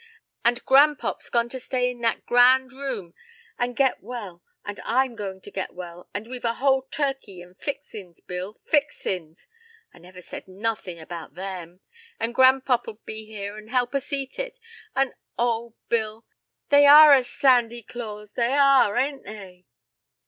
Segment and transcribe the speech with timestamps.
[0.43, 3.13] And grandpop's gone to stay in that grand room
[3.59, 7.55] and get well, and I'm goin' to get well, and we've a whole turkey and
[7.55, 9.45] fixins, Bill, fixins.
[9.93, 11.81] I never said nothin' about them.
[12.19, 14.57] And gran'pop 'll be here an' help us eat it.
[14.95, 16.25] An', oh, Bill.
[16.69, 19.67] They are a Sandy Claus, they are, ain't they?"